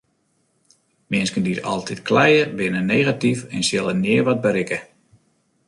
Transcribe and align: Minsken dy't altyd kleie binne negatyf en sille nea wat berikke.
Minsken 1.11 1.45
dy't 1.45 1.65
altyd 1.73 1.99
kleie 2.07 2.41
binne 2.57 2.81
negatyf 2.91 3.39
en 3.55 3.67
sille 3.69 3.93
nea 4.03 4.21
wat 4.27 4.43
berikke. 4.47 4.79